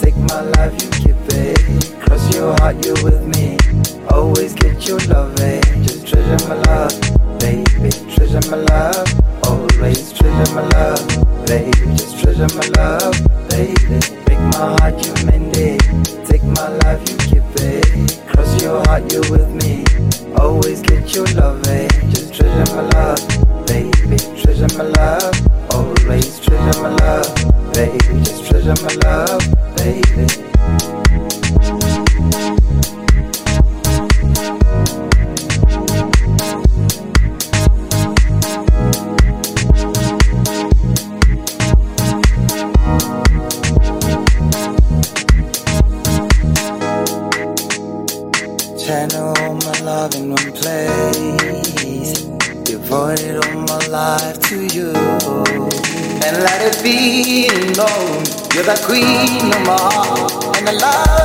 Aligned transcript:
Take 0.00 0.16
my 0.16 0.40
life, 0.56 0.72
you 0.82 0.90
keep 0.90 1.16
it. 1.34 1.58
Cross 2.00 2.34
your 2.34 2.54
heart, 2.60 2.84
you 2.86 2.94
with 3.02 3.26
me. 3.34 3.58
Always 4.10 4.54
get 4.54 4.86
your 4.86 4.98
love, 5.08 5.38
eh? 5.40 5.60
Just 5.82 6.06
treasure 6.06 6.48
my 6.48 6.54
love, 6.62 6.92
baby. 7.40 7.90
Treasure 8.14 8.40
my 8.50 8.58
love. 8.58 9.08
Always 9.44 10.12
treasure 10.12 10.54
my 10.54 10.62
love, 10.68 11.46
baby. 11.46 11.72
Just 11.96 12.20
treasure 12.20 12.48
my 12.54 12.66
love, 12.78 13.14
baby. 13.48 13.98
Make 14.28 14.42
my 14.54 14.76
heart, 14.78 15.04
you 15.04 15.14
mend 15.26 15.56
it. 15.56 15.80
Take 16.26 16.44
my 16.44 16.68
life, 16.84 17.02
you 17.10 17.16
keep 17.18 17.44
it. 17.56 18.20
Cross 18.28 18.62
your 18.62 18.84
heart, 18.86 19.12
you 19.12 19.20
with 19.30 19.48
me. 19.62 19.84
Always 20.36 20.80
get 20.82 21.14
your 21.14 21.26
love, 21.34 21.66
eh? 21.66 21.88
Just 22.10 22.34
treasure 22.34 22.74
my 22.76 22.82
love, 22.94 23.66
baby. 23.66 24.16
Treasure 24.40 24.68
my 24.78 24.84
love. 24.84 25.61
Always 25.82 26.38
treasure 26.38 26.80
my 26.80 26.90
love, 26.90 27.72
baby. 27.74 28.22
Just 28.22 28.46
treasure 28.46 28.74
my 28.82 28.94
love, 29.02 29.42
baby. 29.76 31.11
The 58.74 58.86
queen 58.86 59.52
of 59.52 59.66
my 59.66 59.76
heart, 59.76 60.56
and 60.56 60.68
I 60.68 60.72
love 60.72 61.21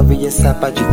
I'm 0.00 0.06
not 0.06 0.87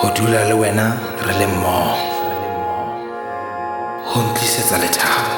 go 0.00 0.08
dula 0.16 0.44
le 0.48 0.54
wena 0.54 0.96
re 1.26 1.32
le 1.38 1.46
mmogo 1.46 1.96
go 4.08 4.18
ntlisetsa 4.22 4.78
lethabo. 4.78 5.36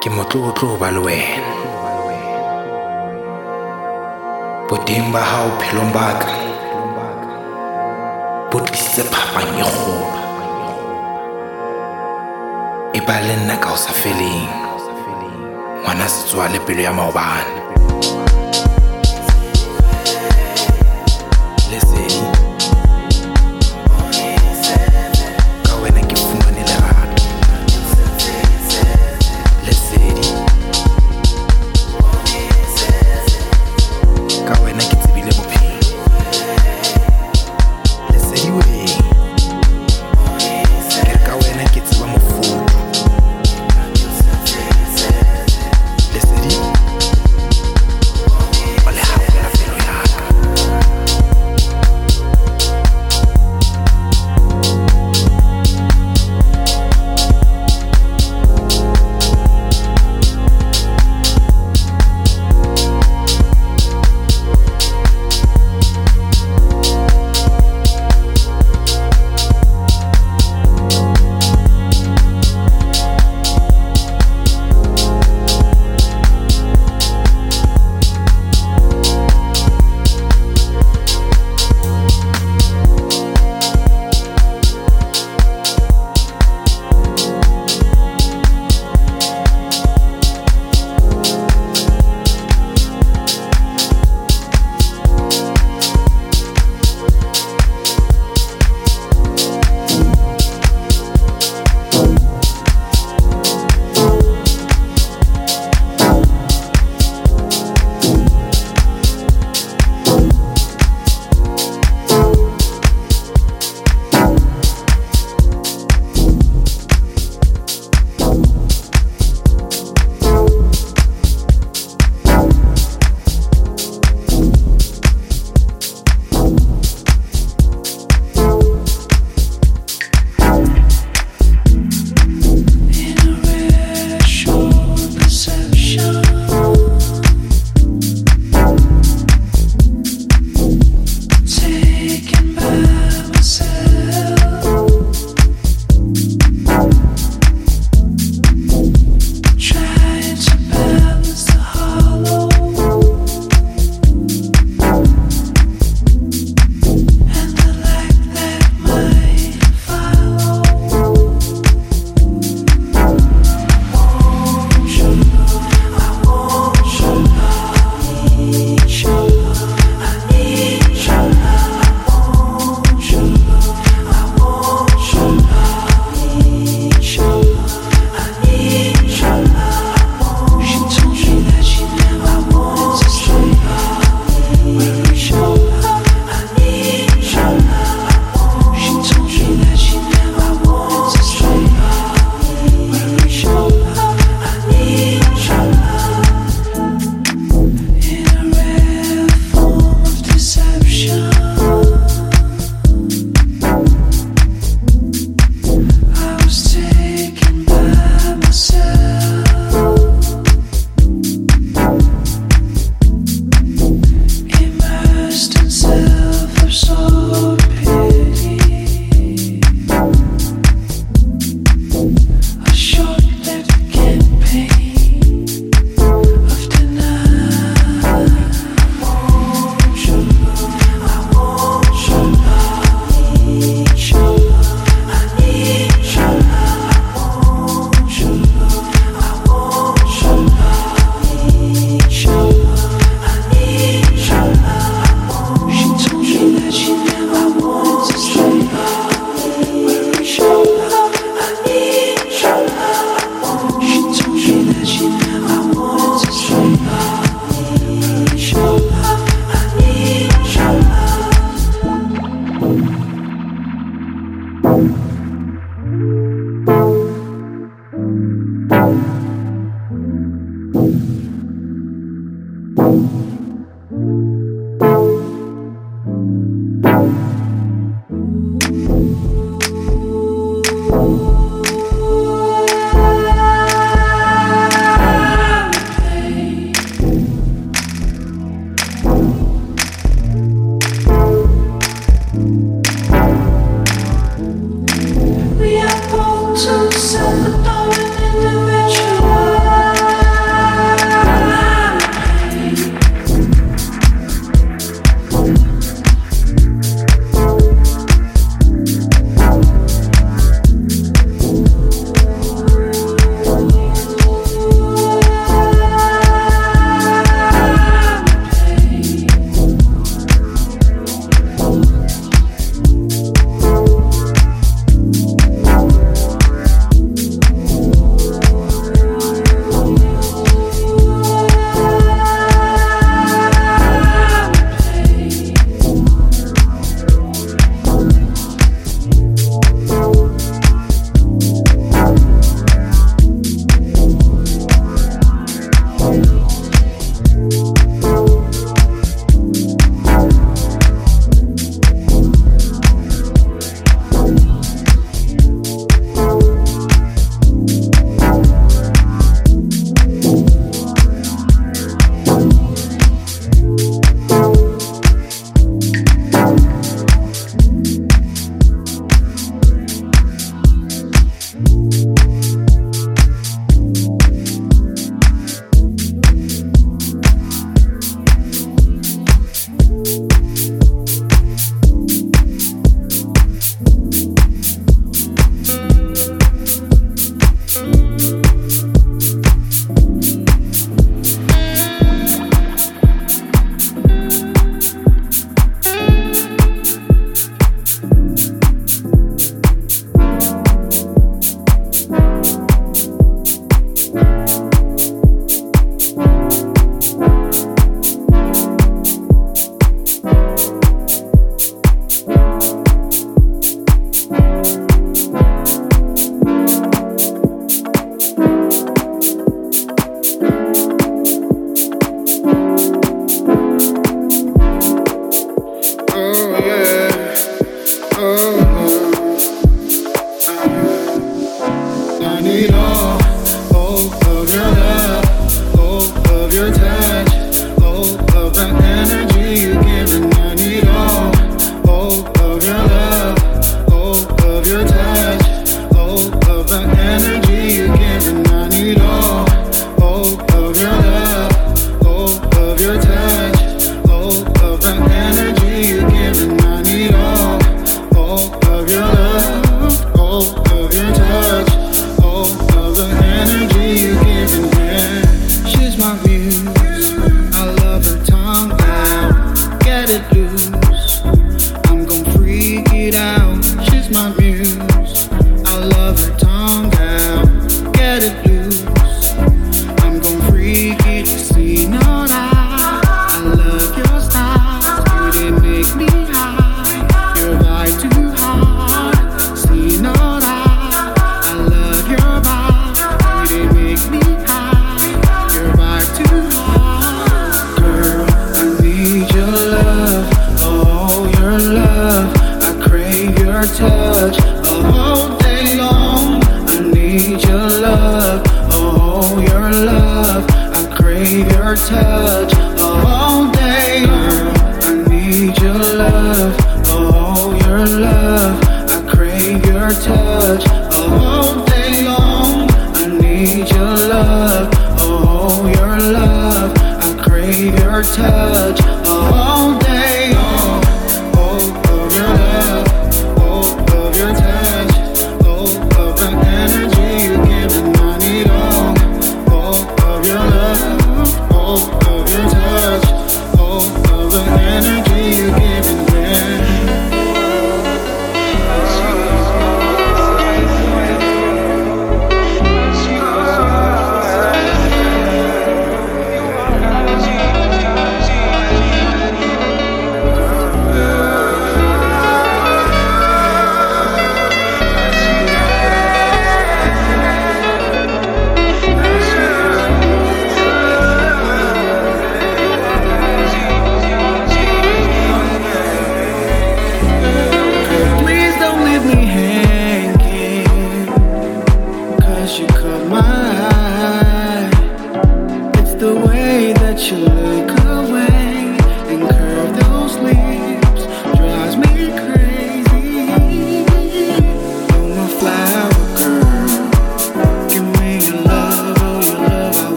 Ke 0.00 0.08
motlotlo 0.10 0.78
ba 0.78 0.90
le 0.94 1.00
wena. 1.06 1.50
Boteng 4.68 5.10
ba 5.10 5.20
gago 5.30 5.50
phelong 5.60 5.92
baka 5.96 6.30
bo 8.50 8.58
tlisitse 8.62 9.02
phapang 9.10 9.58
e 9.58 9.64
kgolo. 9.66 10.08
E 12.94 13.00
ba 13.02 13.16
le 13.26 13.34
nna 13.34 13.56
ka 13.58 13.74
o 13.74 13.76
sa 13.76 13.90
feleng. 13.90 14.46
Ngwana 15.82 16.06
setswa 16.06 16.46
le 16.54 16.58
pelo 16.66 16.82
ya 16.86 16.92
maobane. 16.94 17.65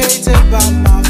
Where 0.00 1.09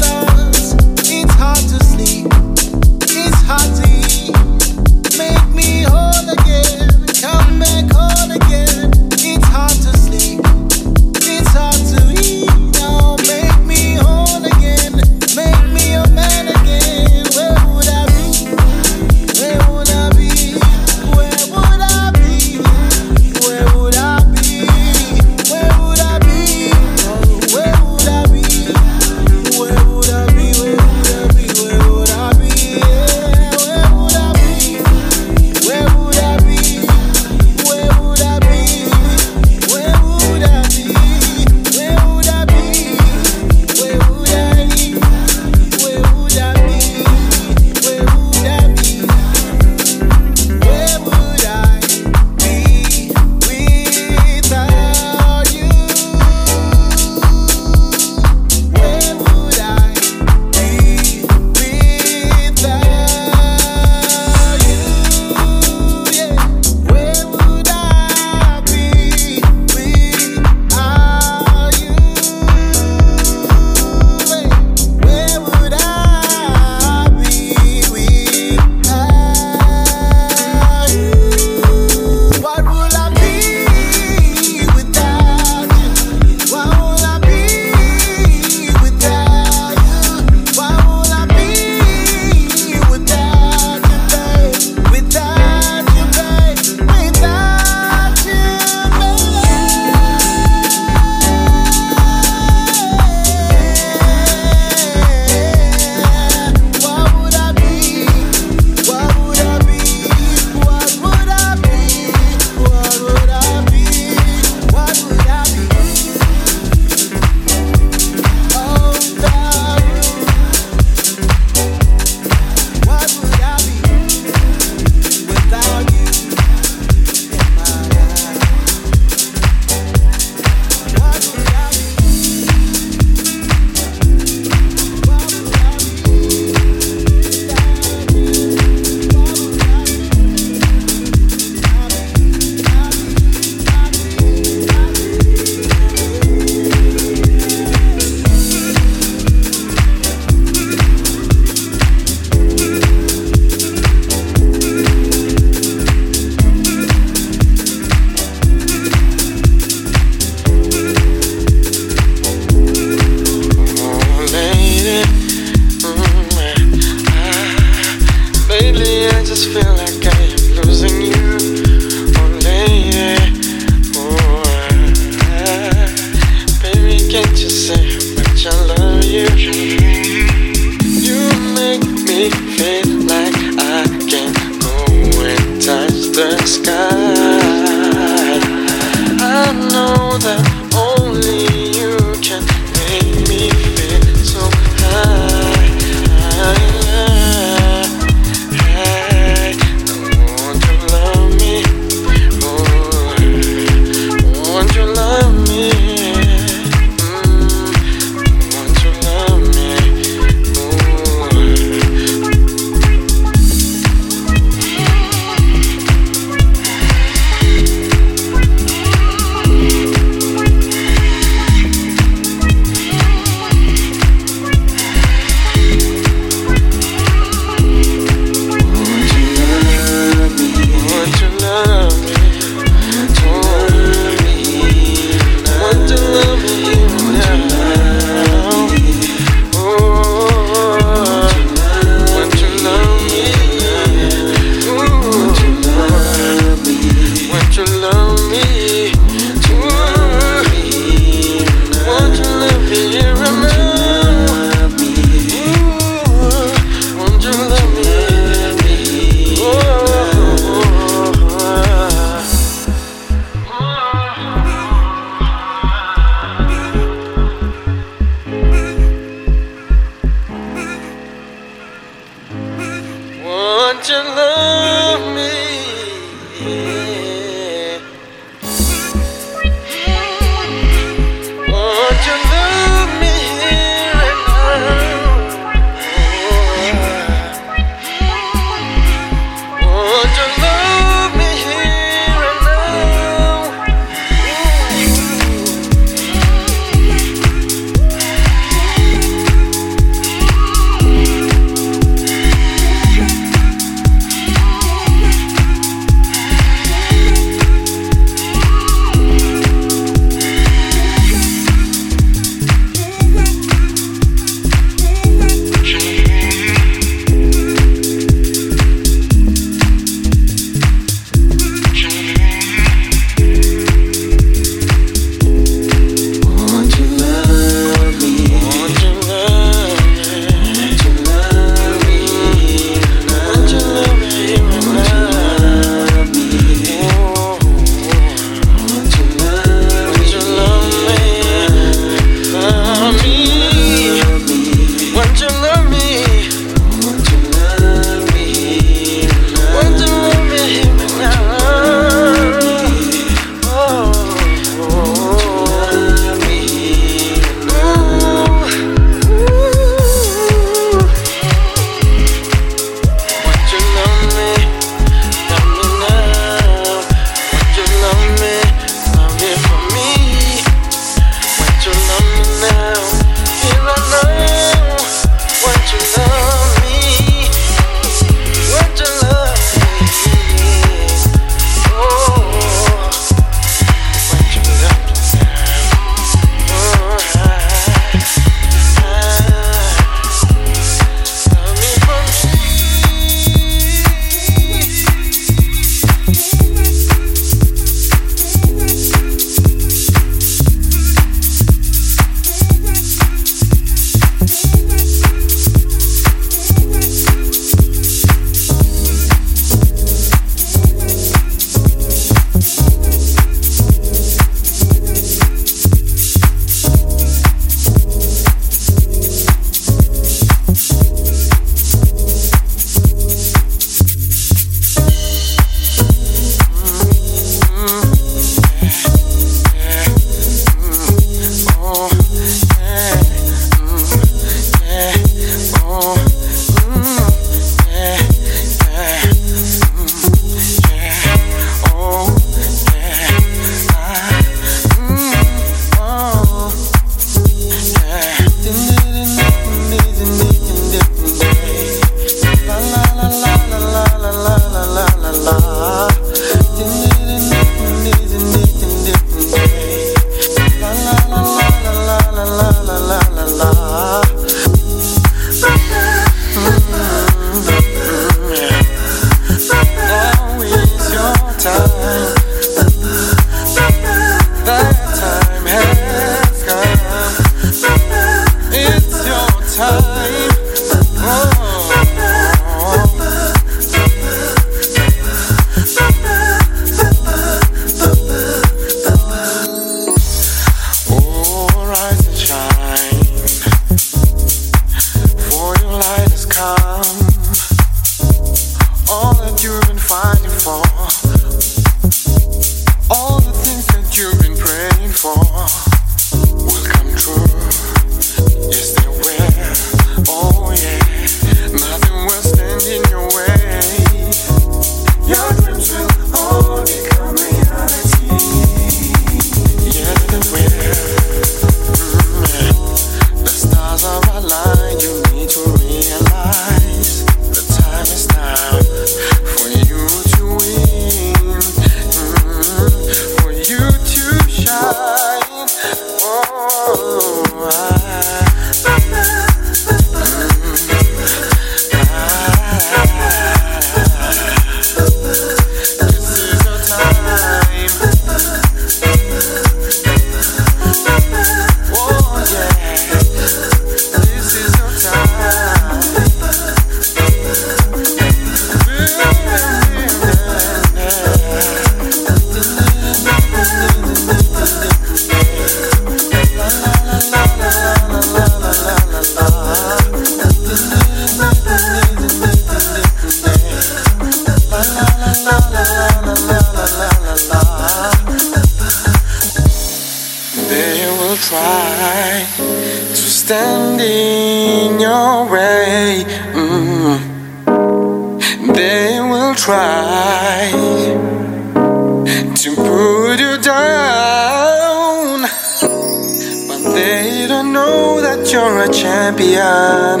don't 597.26 597.52
know 597.52 598.00
that 598.00 598.30
you're 598.32 598.62
a 598.62 598.68
champion. 598.72 600.00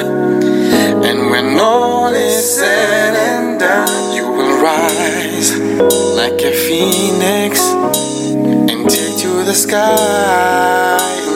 And 1.04 1.30
when 1.30 1.58
all 1.58 2.12
is 2.14 2.56
said 2.58 3.14
and 3.14 3.58
done, 3.58 4.14
you 4.14 4.28
will 4.28 4.62
rise 4.62 5.58
like 6.14 6.40
a 6.42 6.52
phoenix 6.52 7.60
and 8.70 8.88
take 8.88 9.18
to 9.18 9.42
the 9.44 9.54
sky. 9.54 11.27